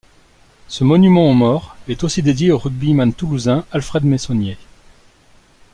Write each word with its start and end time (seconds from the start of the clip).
Ce 0.67 0.83
monument 0.83 1.29
aux 1.29 1.35
morts 1.35 1.77
est 1.87 2.03
aussi 2.03 2.23
dédié 2.23 2.49
au 2.49 2.57
rugbyman 2.57 3.13
toulousain 3.13 3.65
Alfred 3.71 4.03
Mayssonnié. 4.03 4.57